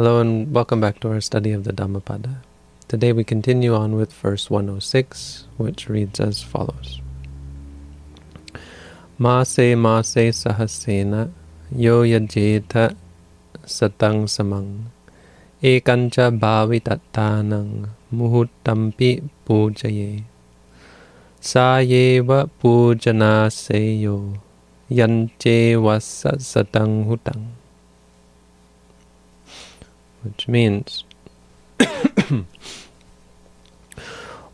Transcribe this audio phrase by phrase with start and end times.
[0.00, 2.40] Hello and welcome back to our study of the Dhammapada.
[2.88, 7.04] Today we continue on with verse 106, which reads as follows.
[9.18, 11.28] Mase mase sahasena
[11.68, 12.96] yo yajeta
[13.68, 14.88] satang samang
[15.60, 20.24] ekancha bhavitattanang muhuttampi pujaye
[21.44, 24.40] sayeva pujana seyo
[24.88, 27.59] yanche vasa satang hutang
[30.22, 31.04] which means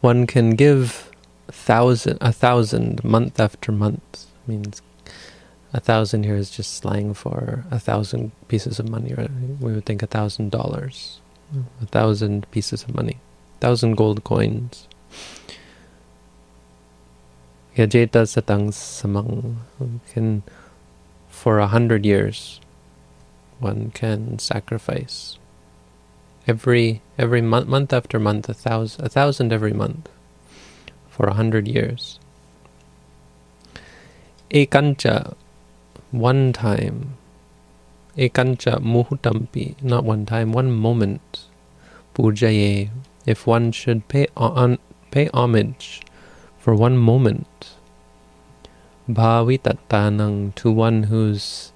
[0.00, 1.10] one can give
[1.48, 4.26] thousand a thousand month after month.
[4.46, 4.82] Means
[5.72, 9.30] a thousand here is just slang for a thousand pieces of money right?
[9.60, 11.20] we would think a thousand dollars.
[11.80, 13.18] A thousand pieces of money.
[13.60, 14.88] Thousand gold coins.
[17.76, 19.56] Yajeta satang samang.
[20.12, 20.42] Can
[21.28, 22.60] for a hundred years
[23.58, 25.38] one can sacrifice
[26.46, 30.08] every every month, month after month, a thousand, a thousand every month,
[31.08, 32.18] for a hundred years.
[34.50, 35.34] Ekancha,
[36.10, 37.16] one time.
[38.16, 41.44] Ekancha muhutampi, not one time, one moment.
[42.14, 42.90] Pujaye,
[43.26, 44.78] if one should pay on
[45.10, 46.02] pay homage
[46.58, 47.74] for one moment.
[49.08, 51.72] Bhavitattanang to one who's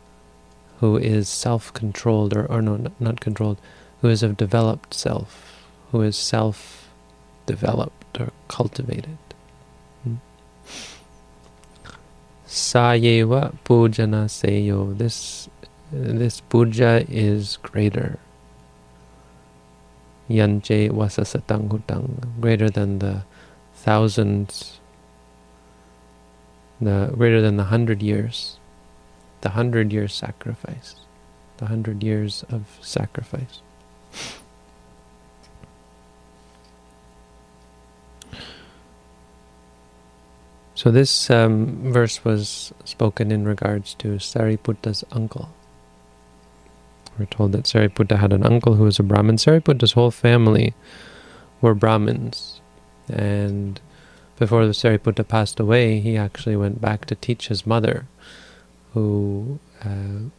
[0.79, 3.59] who is self-controlled or, or no, not controlled,
[4.01, 9.19] who is of developed self, who is self-developed or cultivated.
[10.03, 10.17] Hmm.
[12.47, 14.97] Sayeva pujana seyo.
[14.97, 15.49] This
[15.93, 18.19] this puja is greater.
[20.29, 23.23] Yanche wasasatangutang, greater than the
[23.75, 24.79] thousands,
[26.81, 28.59] the greater than the hundred years,
[29.41, 30.95] the hundred years sacrifice,
[31.57, 33.61] the hundred years of sacrifice.
[40.81, 45.51] So this um, verse was spoken in regards to Sariputta's uncle.
[47.19, 49.37] We're told that Sariputta had an uncle who was a Brahmin.
[49.37, 50.73] Sariputta's whole family
[51.61, 52.63] were Brahmins.
[53.11, 53.79] And
[54.39, 58.07] before the Sariputta passed away, he actually went back to teach his mother,
[58.95, 60.31] who uh,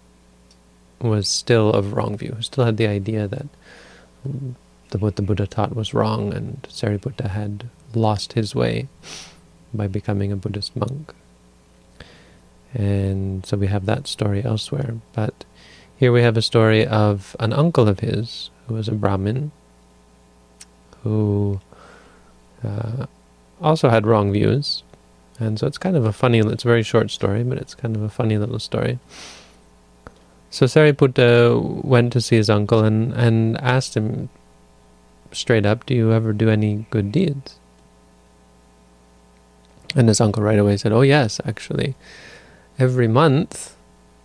[1.01, 3.47] was still of wrong view, still had the idea that
[4.89, 8.87] the, what the Buddha taught was wrong and Sariputta had lost his way
[9.73, 11.13] by becoming a Buddhist monk.
[12.73, 14.95] And so we have that story elsewhere.
[15.13, 15.45] But
[15.97, 19.51] here we have a story of an uncle of his who was a Brahmin
[21.03, 21.59] who
[22.63, 23.07] uh,
[23.61, 24.83] also had wrong views.
[25.39, 27.95] And so it's kind of a funny, it's a very short story, but it's kind
[27.95, 28.99] of a funny little story.
[30.51, 34.27] So Sariputta uh, went to see his uncle and, and asked him
[35.31, 37.57] straight up, do you ever do any good deeds?
[39.95, 41.95] And his uncle right away said, oh yes, actually.
[42.77, 43.77] Every month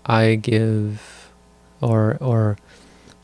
[0.04, 1.31] I give,
[1.81, 2.59] or, or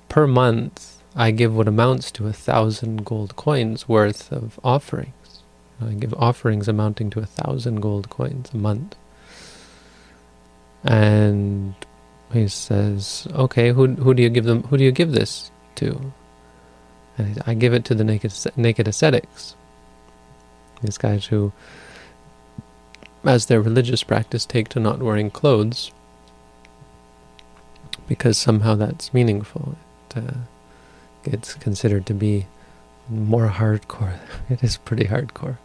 [0.08, 5.42] per month, I give what amounts to a thousand gold coins worth of offerings.
[5.80, 8.94] I give offerings amounting to a thousand gold coins a month.
[10.84, 11.74] And
[12.32, 14.64] he says, "Okay, who who do you give them?
[14.64, 16.12] Who do you give this to?"
[17.18, 19.54] And I give it to the naked naked ascetics.
[20.82, 21.52] These guys who
[23.24, 25.92] as their religious practice take to not wearing clothes
[28.08, 29.76] because somehow that's meaningful.
[30.10, 30.34] It, uh,
[31.24, 32.46] it's considered to be
[33.08, 34.18] more hardcore.
[34.50, 35.58] It is pretty hardcore.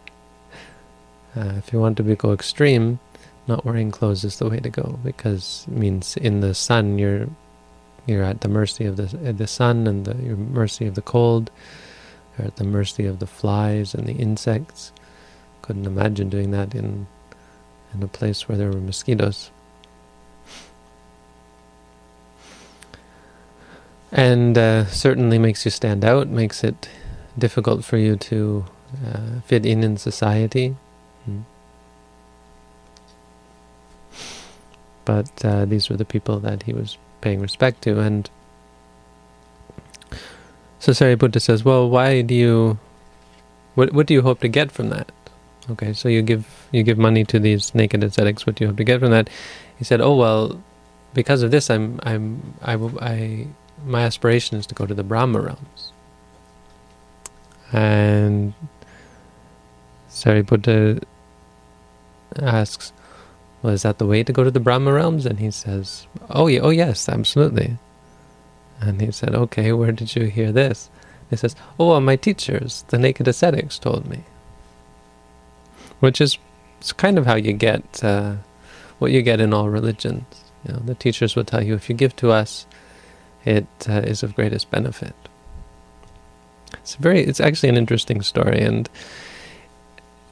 [1.36, 3.00] Uh, if you want to be, go extreme,
[3.48, 7.28] not wearing clothes is the way to go because it means in the sun you're
[8.06, 11.50] you're at the mercy of the the sun and the your mercy of the cold.
[12.36, 14.92] You're at the mercy of the flies and the insects.
[15.62, 17.06] Couldn't imagine doing that in
[17.94, 19.50] in a place where there were mosquitoes.
[24.10, 26.88] And uh, certainly makes you stand out, makes it
[27.36, 28.64] difficult for you to
[29.06, 30.76] uh, fit in in society.
[35.08, 37.98] But uh, these were the people that he was paying respect to.
[37.98, 38.28] And
[40.78, 42.78] so Sariputta says, well, why do you,
[43.74, 45.10] what, what do you hope to get from that?
[45.70, 48.44] Okay, so you give you give money to these naked ascetics.
[48.44, 49.28] What do you hope to get from that?
[49.78, 50.62] He said, "Oh well,
[51.12, 53.46] because of this, I'm I'm I, I
[53.84, 55.92] my aspiration is to go to the Brahma realms."
[57.70, 58.54] And
[60.08, 61.02] Sariputta
[62.40, 62.92] asks,
[63.62, 66.46] "Well, is that the way to go to the Brahma realms?" And he says, "Oh
[66.46, 67.78] yeah, oh yes, absolutely."
[68.80, 70.90] And he said, Okay, where did you hear this?
[71.30, 74.24] He says, Oh, well, my teachers, the naked ascetics, told me.
[76.00, 76.38] Which is
[76.78, 78.36] it's kind of how you get uh,
[78.98, 80.24] what you get in all religions.
[80.64, 82.66] You know, the teachers will tell you if you give to us,
[83.44, 85.14] it uh, is of greatest benefit.
[86.74, 88.88] It's very, it's actually an interesting story, and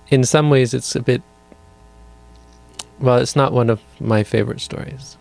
[0.08, 1.22] in some ways, it's a bit.
[2.98, 5.16] Well, it's not one of my favorite stories,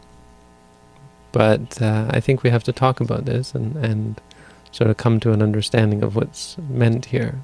[1.31, 4.22] but uh, I think we have to talk about this and and
[4.72, 7.39] sort of come to an understanding of what's meant here.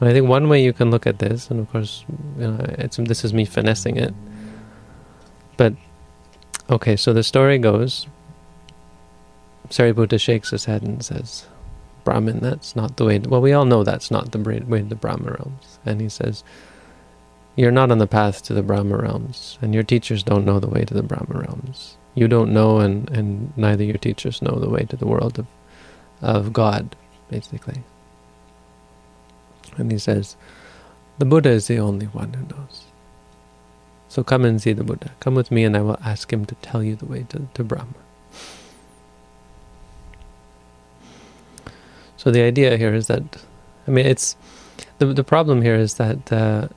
[0.00, 2.04] And I think one way you can look at this, and of course,
[2.38, 4.14] you know, it's this is me finessing it,
[5.56, 5.74] but
[6.68, 6.96] okay.
[6.96, 8.06] So the story goes.
[9.70, 11.46] Sariputta shakes his head and says,
[12.04, 13.18] Brahmin, that's not the way.
[13.18, 15.78] To, well, we all know that's not the way the Brahma realms.
[15.86, 16.44] And he says,
[17.56, 20.68] You're not on the path to the Brahma realms, and your teachers don't know the
[20.68, 21.96] way to the Brahma realms.
[22.14, 25.46] You don't know, and, and neither your teachers know the way to the world of,
[26.20, 26.96] of God,
[27.30, 27.82] basically.
[29.76, 30.36] And he says,
[31.18, 32.84] The Buddha is the only one who knows.
[34.08, 35.12] So come and see the Buddha.
[35.20, 37.64] Come with me, and I will ask him to tell you the way to, to
[37.64, 37.94] Brahma.
[42.16, 43.22] So the idea here is that,
[43.86, 44.36] I mean, it's
[44.98, 46.68] the the problem here is that uh,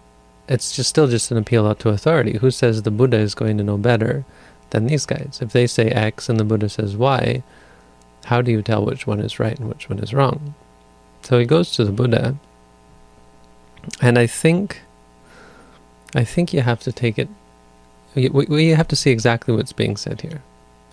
[0.47, 2.37] it's just still just an appeal out to authority.
[2.37, 4.25] Who says the Buddha is going to know better
[4.69, 5.39] than these guys?
[5.41, 7.43] If they say X and the Buddha says Y,
[8.25, 10.53] how do you tell which one is right and which one is wrong?
[11.23, 12.35] So he goes to the Buddha,
[14.01, 14.81] and I think,
[16.15, 17.29] I think you have to take it.
[18.15, 20.41] We, we have to see exactly what's being said here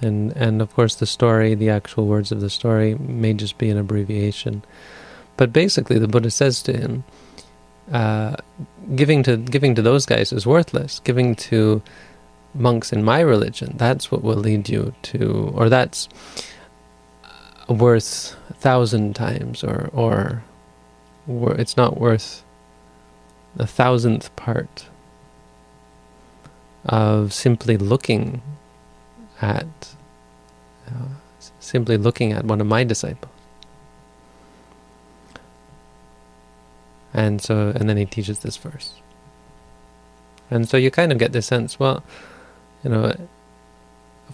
[0.05, 3.71] and and of course the story, the actual words of the story, may just be
[3.71, 4.63] an abbreviation.
[5.37, 7.05] But basically, the Buddha says to him,
[7.91, 8.37] uh,
[8.95, 11.01] "Giving to giving to those guys is worthless.
[11.05, 11.83] Giving to
[12.55, 16.09] monks in my religion, that's what will lead you to, or that's
[17.69, 20.43] worth a thousand times, or or,
[21.59, 22.45] it's not worth
[23.59, 24.87] a thousandth part
[26.85, 28.43] of simply looking
[29.41, 29.95] at
[30.89, 31.09] uh,
[31.61, 33.34] simply looking at one of my disciples.
[37.15, 38.95] And so, and then he teaches this verse.
[40.51, 42.03] And so you kind of get the sense, well,
[42.83, 43.15] you know,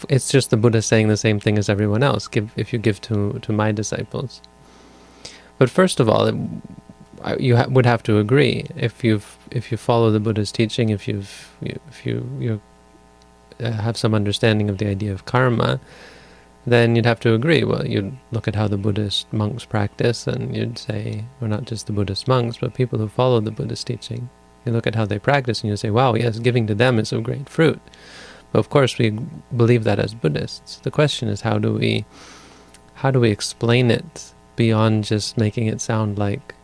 [0.09, 2.27] it's just the Buddha saying the same thing as everyone else.
[2.27, 4.41] Give if you give to to my disciples.
[5.59, 6.35] But first of all, it,
[7.39, 11.07] you ha- would have to agree if you've if you follow the Buddha's teaching, if
[11.07, 12.61] you've if you you
[13.61, 15.81] have some understanding of the idea of karma,
[16.67, 17.65] then you'd have to agree.
[17.65, 21.87] Well, you'd look at how the Buddhist monks practice, and you'd say, well, not just
[21.87, 24.29] the Buddhist monks, but people who follow the Buddhist teaching.
[24.65, 27.13] You look at how they practice, and you say, wow, yes, giving to them is
[27.13, 27.81] of great fruit.
[28.53, 29.11] But of course, we
[29.57, 30.77] believe that as Buddhists.
[30.81, 32.05] The question is, how do we,
[32.95, 36.55] how do we explain it beyond just making it sound like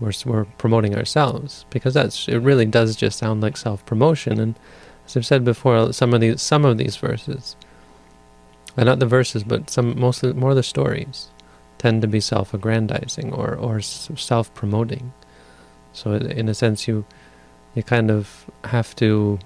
[0.00, 1.66] we're, we're promoting ourselves?
[1.70, 2.38] Because that's it.
[2.38, 4.58] Really does just sound like self-promotion, and
[5.04, 7.54] as I've said before, some of these some of these verses,
[8.76, 11.28] and not the verses, but some mostly more of the stories,
[11.78, 15.12] tend to be self-aggrandizing or or self-promoting.
[15.92, 17.04] So in a sense, you
[17.74, 19.38] you kind of have to,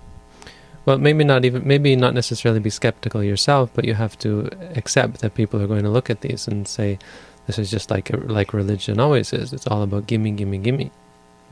[0.85, 5.21] well, maybe not even maybe not necessarily be skeptical yourself, but you have to accept
[5.21, 6.99] that people are going to look at these and say,
[7.47, 9.52] this is just like like religion always is.
[9.52, 10.90] It's all about gimme, gimme, gimme.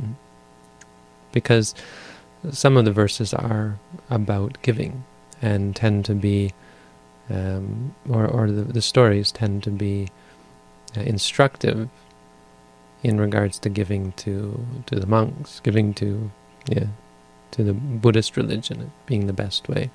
[0.00, 0.12] Mm-hmm.
[1.33, 1.75] Because
[2.50, 3.79] some of the verses are
[4.11, 5.05] about giving
[5.43, 6.53] and tend to be,
[7.31, 10.09] um, or, or the, the, stories tend to be
[10.97, 11.89] uh, instructive
[13.03, 16.31] in regards to giving to to the monks, giving to
[16.67, 16.87] yeah,
[17.53, 19.91] to the Buddhist religion being the best way.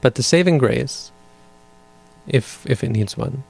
[0.00, 1.12] But the saving grace,
[2.26, 3.44] if if it needs one,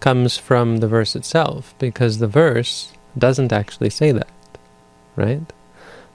[0.00, 4.28] comes from the verse itself, because the verse doesn't actually say that,
[5.14, 5.52] right?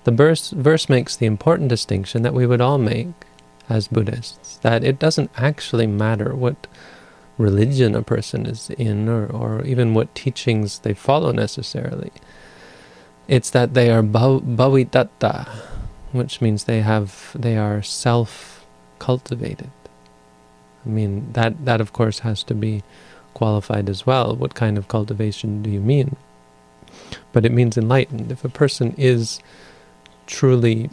[0.04, 3.14] The verse, verse makes the important distinction that we would all make
[3.72, 6.68] as Buddhists that it doesn't actually matter what
[7.38, 12.12] religion a person is in or, or even what teachings they follow necessarily.
[13.28, 15.48] It's that they are bhavitatta,
[16.12, 18.66] which means they have they are self
[19.00, 19.72] cultivated.
[20.86, 22.84] I mean that that of course has to be
[23.34, 24.36] qualified as well.
[24.36, 26.18] What kind of cultivation do you mean?
[27.32, 28.32] But it means enlightened.
[28.32, 29.40] If a person is
[30.28, 30.90] truly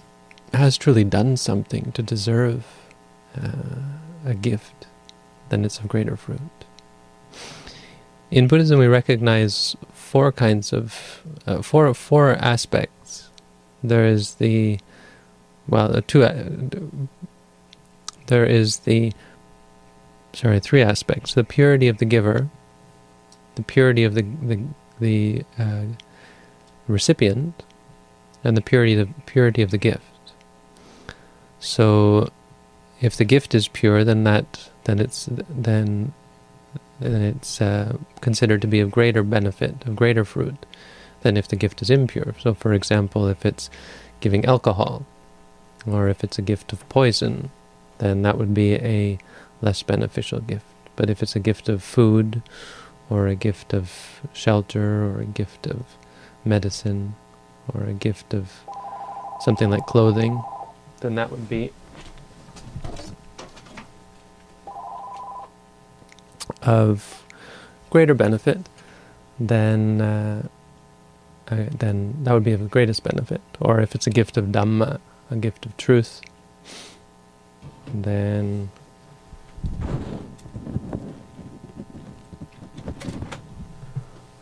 [0.54, 2.64] has truly done something to deserve
[3.40, 3.82] uh,
[4.24, 4.86] a gift,
[5.48, 6.40] then it's of greater fruit.
[8.30, 13.30] In Buddhism, we recognize four kinds of uh, four four aspects.
[13.82, 14.80] There is the
[15.68, 16.24] well, two.
[16.24, 16.44] Uh,
[18.26, 19.12] there is the
[20.32, 22.48] sorry, three aspects: the purity of the giver,
[23.54, 24.60] the purity of the the,
[25.00, 25.84] the uh,
[26.86, 27.62] recipient,
[28.44, 30.07] and the purity the purity of the gift.
[31.60, 32.30] So,
[33.00, 36.12] if the gift is pure, then that then it's then
[37.00, 40.66] then it's uh, considered to be of greater benefit, of greater fruit,
[41.22, 42.34] than if the gift is impure.
[42.40, 43.70] So, for example, if it's
[44.20, 45.04] giving alcohol,
[45.86, 47.50] or if it's a gift of poison,
[47.98, 49.18] then that would be a
[49.60, 50.66] less beneficial gift.
[50.96, 52.42] But if it's a gift of food,
[53.08, 55.84] or a gift of shelter, or a gift of
[56.44, 57.14] medicine,
[57.72, 58.52] or a gift of
[59.40, 60.42] something like clothing,
[61.00, 61.72] then that would be
[66.62, 67.24] of
[67.90, 68.68] greater benefit
[69.38, 70.48] then uh,
[71.50, 73.40] uh, then that would be of the greatest benefit.
[73.60, 75.00] Or if it's a gift of Dhamma,
[75.30, 76.20] a gift of truth,
[77.92, 78.70] then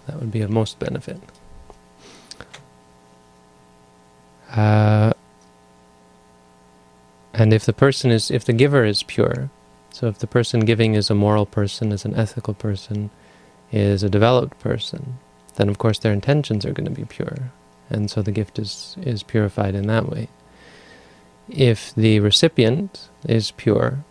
[0.07, 1.21] that would be of most benefit.
[4.51, 5.13] Uh,
[7.37, 9.51] and if the person is, if the giver is pure,
[9.91, 13.11] so if the person giving is a moral person, is an ethical person,
[13.71, 15.19] is a developed person,
[15.57, 17.53] then of course their intentions are going to be pure.
[17.91, 20.29] And so the gift is, is purified in that way.
[21.51, 24.03] If the recipient is pure,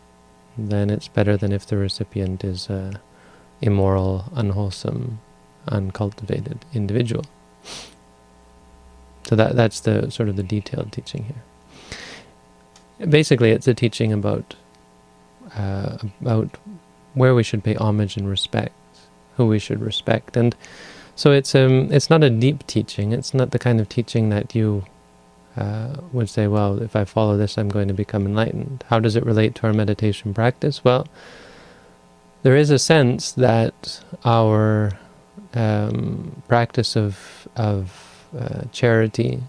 [0.56, 3.02] then it's better than if the recipient is a
[3.60, 5.20] immoral, unwholesome,
[5.68, 7.26] uncultivated individual.
[9.28, 11.44] So that that's the sort of the detailed teaching here.
[13.00, 14.56] Basically, it's a teaching about
[15.56, 16.58] uh, about
[17.14, 18.74] where we should pay homage and respect,
[19.38, 20.56] who we should respect, and
[21.16, 23.12] so it's um it's not a deep teaching.
[23.12, 24.86] It's not the kind of teaching that you
[25.58, 28.84] uh, would say, well, if I follow this, I'm going to become enlightened.
[28.90, 30.84] How does it relate to our meditation practice?
[30.84, 31.08] Well,
[32.44, 34.92] there is a sense that our
[35.54, 39.42] um, practice of of uh, charity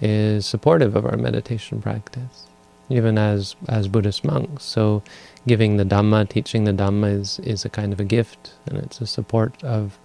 [0.00, 2.46] is supportive of our meditation practice,
[2.92, 4.64] even as as Buddhist monks.
[4.64, 5.02] So,
[5.46, 9.00] giving the Dhamma, teaching the Dhamma is is a kind of a gift, and it's
[9.00, 9.98] a support of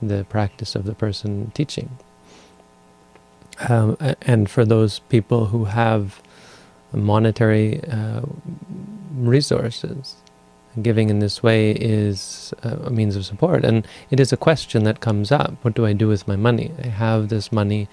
[0.00, 1.98] the practice of the person teaching.
[3.68, 6.22] Um, and for those people who have
[6.92, 8.22] monetary uh,
[9.14, 10.16] resources,
[10.82, 13.64] giving in this way is a means of support.
[13.64, 16.72] And it is a question that comes up, what do I do with my money?
[16.82, 17.88] I have this money,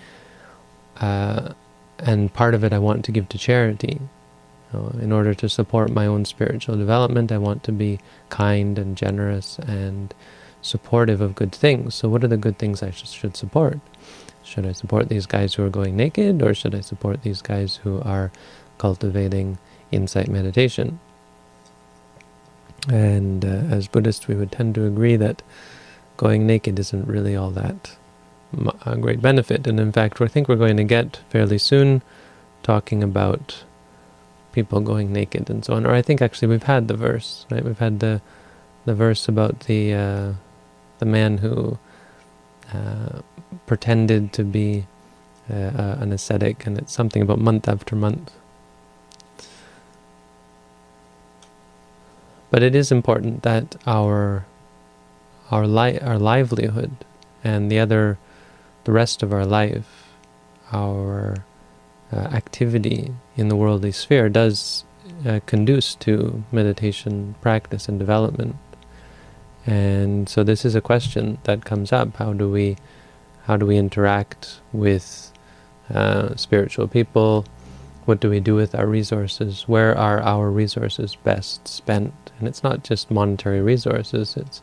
[0.98, 1.54] uh,
[2.00, 4.00] and part of it I want to give to charity.
[4.74, 9.58] In order to support my own spiritual development, I want to be kind and generous
[9.60, 10.14] and
[10.62, 11.96] supportive of good things.
[11.96, 13.80] So what are the good things I sh should support?
[14.44, 17.78] Should I support these guys who are going naked, or should I support these guys
[17.78, 18.32] who are
[18.78, 19.58] cultivating
[19.92, 21.00] insight meditation?
[22.90, 25.42] And uh, as Buddhists, we would tend to agree that
[26.18, 27.98] going naked isn't really all that
[28.86, 29.68] a great benefit.
[29.68, 32.02] And in fact, I think we're going to get fairly soon
[32.64, 33.64] talking about
[34.56, 35.86] people going naked and so on.
[35.86, 37.64] Or I think actually we've had the verse, right?
[37.64, 38.22] We've had the
[38.86, 40.34] the verse about the uh,
[41.00, 41.78] the man who
[42.74, 43.20] uh,
[43.68, 44.88] pretended to be
[45.50, 48.32] uh, an ascetic, and it's something about month after month.
[52.50, 54.46] But it is important that our
[55.52, 56.92] our li our livelihood
[57.44, 58.18] and the other,
[58.86, 60.08] the rest of our life,
[60.72, 61.44] our
[62.12, 64.86] uh, activity in the worldly sphere does
[65.26, 68.56] uh, conduce to meditation practice and development.
[69.66, 72.18] And so this is a question that comes up.
[72.18, 72.78] How do we
[73.46, 75.32] how do we interact with
[75.94, 77.46] uh, spiritual people?
[78.06, 79.68] What do we do with our resources?
[79.68, 82.14] Where are our resources best spent?
[82.40, 84.62] And it's not just monetary resources, it's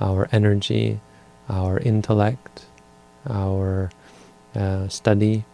[0.00, 1.00] our energy,
[1.48, 2.66] our intellect,
[3.28, 3.90] our
[4.54, 5.44] uh, study.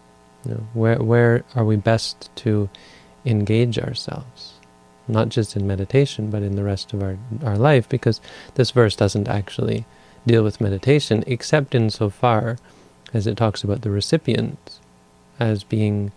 [0.47, 2.69] You know, where, where are we best to
[3.25, 4.57] engage ourselves?
[5.09, 8.21] not just in meditation, but in the rest of our, our life, because
[8.55, 9.85] this verse doesn't actually
[10.27, 12.59] deal with meditation, except insofar
[13.15, 14.81] as it talks about the recipient
[15.39, 16.11] as being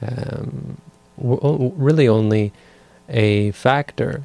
[0.00, 0.80] um,
[1.16, 2.52] really only
[3.08, 4.24] a factor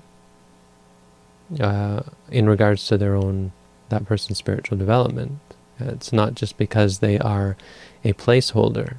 [1.59, 3.51] uh, in regards to their own,
[3.89, 5.39] that person's spiritual development.
[5.79, 7.57] It's not just because they are
[8.03, 8.97] a placeholder,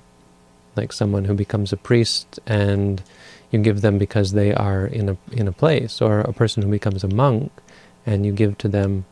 [0.77, 3.03] like someone who becomes a priest and
[3.51, 6.71] you give them because they are in a in a place, or a person who
[6.71, 7.53] becomes a monk,
[8.05, 9.05] and you give to them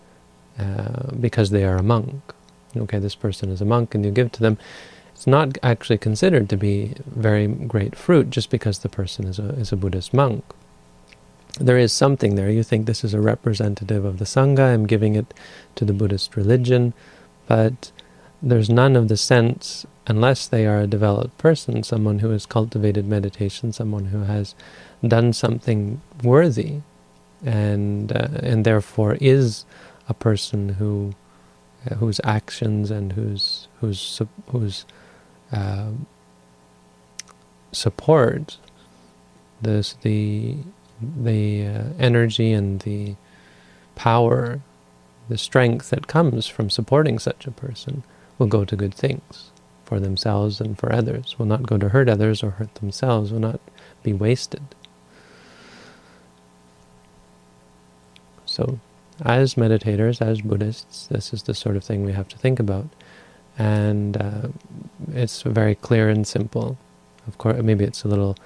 [0.59, 2.21] uh, because they are a monk.
[2.76, 4.59] Okay, this person is a monk, and you give to them.
[5.14, 9.50] It's not actually considered to be very great fruit just because the person is a
[9.50, 10.45] is a Buddhist monk.
[11.61, 12.50] there is something there.
[12.50, 15.35] You think this is a representative of the Sangha, I'm giving it
[15.76, 16.95] to the Buddhist religion,
[17.47, 17.92] but
[18.42, 23.06] there's none of the sense, unless they are a developed person, someone who has cultivated
[23.06, 24.54] meditation, someone who has
[25.06, 26.80] done something worthy,
[27.44, 29.64] and uh, and therefore is
[30.08, 31.14] a person who
[31.88, 34.84] uh, whose actions and whose whose whose
[35.52, 35.90] uh,
[37.70, 38.58] support
[39.61, 40.56] this the
[41.00, 43.14] the uh, energy and the
[43.94, 44.61] power,
[45.28, 48.02] the strength that comes from supporting such a person
[48.38, 49.50] will go to good things
[49.84, 53.40] for themselves and for others, will not go to hurt others or hurt themselves, will
[53.40, 53.60] not
[54.02, 54.62] be wasted.
[58.46, 58.78] So,
[59.24, 62.86] as meditators, as Buddhists, this is the sort of thing we have to think about.
[63.58, 64.48] And uh,
[65.12, 66.78] it's very clear and simple.
[67.26, 68.36] Of course, maybe it's a little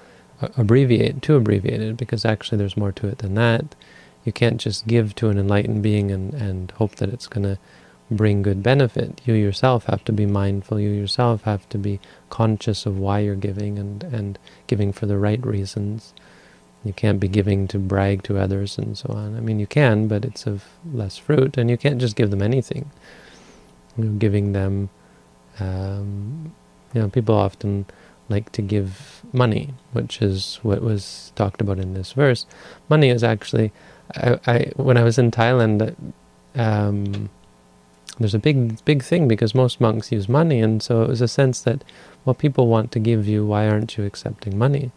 [0.41, 3.75] abbreviate, too abbreviated, because actually there's more to it than that.
[4.23, 7.57] You can't just give to an enlightened being and, and hope that it's going to
[8.09, 9.21] bring good benefit.
[9.25, 10.79] You yourself have to be mindful.
[10.79, 11.99] You yourself have to be
[12.29, 16.13] conscious of why you're giving and, and giving for the right reasons.
[16.83, 19.35] You can't be giving to brag to others and so on.
[19.35, 22.41] I mean, you can, but it's of less fruit, and you can't just give them
[22.41, 22.89] anything.
[23.97, 24.89] You know, giving them,
[25.59, 26.53] um,
[26.93, 27.87] you know, people often
[28.29, 32.45] like to give money, which is what was talked about in this verse.
[32.87, 33.71] Money is actually,
[34.15, 35.95] I, I when I was in Thailand,
[36.55, 37.29] um,
[38.19, 41.27] there's a big big thing because most monks use money, and so it was a
[41.27, 41.83] sense that,
[42.25, 44.91] well, people want to give you, why aren't you accepting money?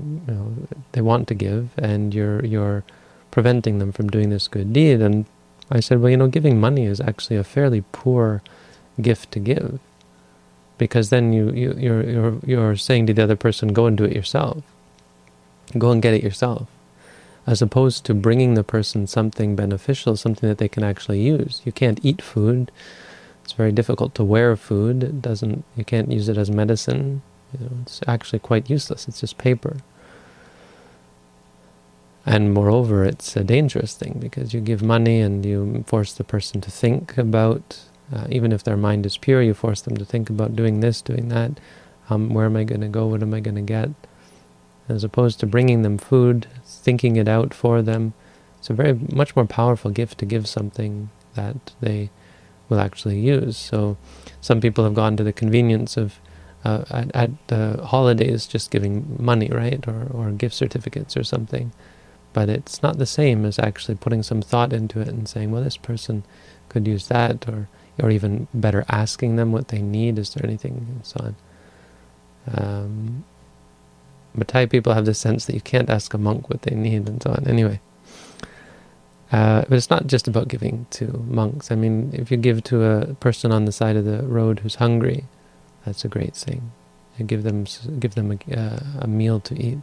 [0.00, 0.54] You know,
[0.92, 2.84] they want to give, and you're you're
[3.30, 5.02] preventing them from doing this good deed.
[5.02, 5.26] And
[5.70, 8.42] I said, well, you know, giving money is actually a fairly poor
[9.00, 9.78] gift to give
[10.78, 14.04] because then you, you you're you're you're saying to the other person, go and do
[14.04, 14.62] it yourself,
[15.78, 16.68] go and get it yourself,
[17.46, 21.62] as opposed to bringing the person something beneficial, something that they can actually use.
[21.64, 22.70] You can't eat food;
[23.44, 25.02] it's very difficult to wear food.
[25.02, 27.22] It doesn't you can't use it as medicine.
[27.52, 29.08] You know, it's actually quite useless.
[29.08, 29.78] It's just paper.
[32.28, 36.60] And moreover, it's a dangerous thing because you give money and you force the person
[36.62, 37.78] to think about
[38.12, 41.00] uh, even if their mind is pure, you force them to think about doing this,
[41.00, 41.58] doing that.
[42.08, 43.06] Um, where am I going to go?
[43.06, 43.90] What am I going to get?
[44.88, 48.14] As opposed to bringing them food, thinking it out for them.
[48.58, 52.10] It's a very much more powerful gift to give something that they
[52.68, 53.56] will actually use.
[53.56, 53.96] So
[54.40, 56.20] some people have gone to the convenience of
[56.64, 61.72] uh, at, at uh, holidays just giving money, right, or, or gift certificates or something.
[62.32, 65.62] But it's not the same as actually putting some thought into it and saying, well,
[65.62, 66.24] this person
[66.68, 67.68] could use that, or
[67.98, 70.18] or even better asking them what they need.
[70.18, 71.36] Is there anything and so on?
[72.52, 73.24] Um,
[74.36, 77.08] but Thai people have this sense that you can't ask a monk what they need
[77.08, 77.46] and so on.
[77.46, 77.80] Anyway,
[79.32, 81.70] uh, but it's not just about giving to monks.
[81.70, 84.76] I mean, if you give to a person on the side of the road who's
[84.76, 85.24] hungry,
[85.84, 86.72] that's a great thing.
[87.18, 87.64] You give them
[87.98, 89.78] give them a, uh, a meal to eat,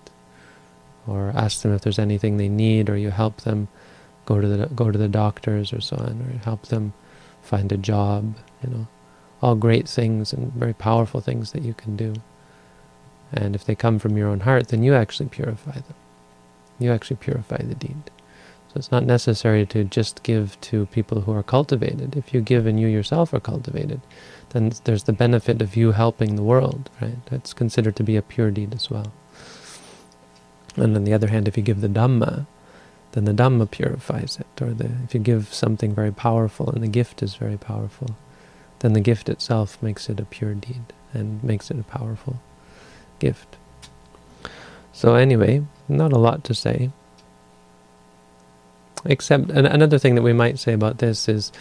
[1.08, 3.68] or ask them if there's anything they need, or you help them
[4.26, 6.94] go to the go to the doctors or so on, or help them
[7.42, 8.88] find a job, you know,
[9.42, 12.14] all great things and very powerful things that you can do.
[13.34, 15.96] And if they come from your own heart, then you actually purify them.
[16.80, 18.12] You actually purify the deed.
[18.68, 22.16] So it's not necessary to just give to people who are cultivated.
[22.16, 24.02] If you give and you yourself are cultivated,
[24.50, 27.24] then there's the benefit of you helping the world, right?
[27.28, 29.14] That's considered to be a pure deed as well.
[30.76, 32.48] And on the other hand, if you give the Dhamma,
[33.12, 34.62] then the Dhamma purifies it.
[34.62, 38.16] Or the, if you give something very powerful and the gift is very powerful,
[38.80, 42.42] then the gift itself makes it a pure deed and makes it a powerful
[43.20, 43.58] gift.
[44.92, 46.92] So anyway, not a lot to say.
[49.06, 51.52] Except another thing that we might say about this is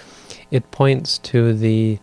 [0.50, 1.98] it points to the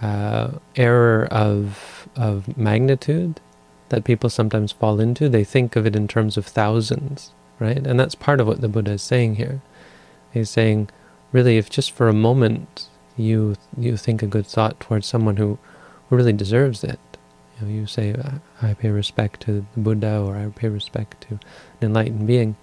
[0.00, 3.40] uh, error of of magnitude
[3.88, 5.28] that people sometimes fall into.
[5.28, 7.86] They think of it in terms of thousands right?
[7.86, 9.60] And that's part of what the Buddha is saying here.
[10.32, 10.90] He's saying,
[11.32, 15.58] really, if just for a moment you you think a good thought towards someone who,
[16.08, 16.98] who really deserves it,
[17.60, 18.14] you know, you say,
[18.62, 21.40] I pay respect to the Buddha or I pay respect to an
[21.82, 22.56] enlightened being,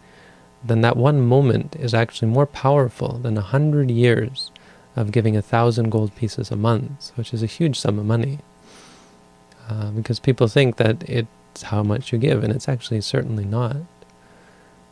[0.63, 4.51] then that one moment is actually more powerful than a hundred years
[4.95, 8.39] of giving a thousand gold pieces a month, which is a huge sum of money.
[9.69, 13.77] Uh, because people think that it's how much you give, and it's actually certainly not.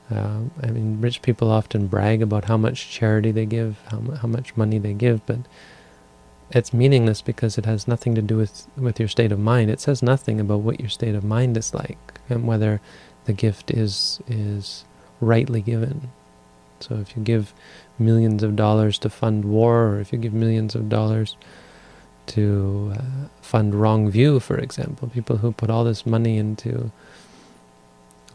[0.09, 4.27] Uh, I mean, rich people often brag about how much charity they give, how, how
[4.27, 5.39] much money they give, but
[6.51, 9.69] it's meaningless because it has nothing to do with, with your state of mind.
[9.69, 12.81] It says nothing about what your state of mind is like and whether
[13.25, 14.85] the gift is is
[15.21, 16.09] rightly given.
[16.79, 17.53] So if you give
[17.99, 21.35] millions of dollars to fund war, or if you give millions of dollars
[22.27, 26.91] to uh, fund wrong view, for example, people who put all this money into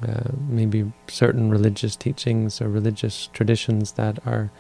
[0.07, 4.50] uh, maybe certain religious teachings or religious traditions that are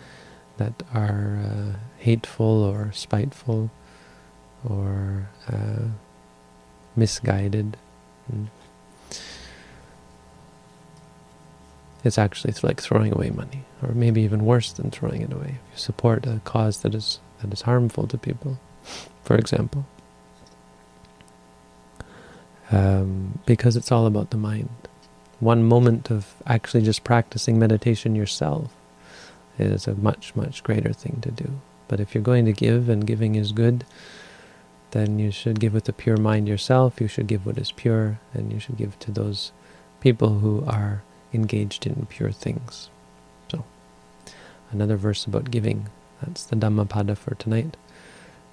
[0.56, 3.70] that are uh, hateful or spiteful
[4.68, 5.88] or uh,
[6.96, 7.76] misguided.
[8.32, 8.46] Mm.
[12.04, 15.58] It's actually like throwing away money, or maybe even worse than throwing it away.
[15.72, 18.58] If you support a cause that is that is harmful to people,
[19.22, 19.86] for example,
[22.70, 24.68] um, because it's all about the mind.
[25.40, 28.70] One moment of actually just practicing meditation yourself
[29.58, 31.60] is a much, much greater thing to do.
[31.88, 33.84] But if you're going to give, and giving is good,
[34.92, 38.20] then you should give with a pure mind yourself, you should give what is pure,
[38.32, 39.52] and you should give to those
[40.00, 42.88] people who are engaged in pure things.
[43.50, 43.64] So,
[44.70, 45.88] another verse about giving.
[46.22, 47.76] That's the Dhammapada for tonight.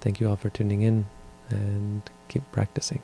[0.02, 1.06] Thank you all for tuning in,
[1.50, 3.02] and keep practicing.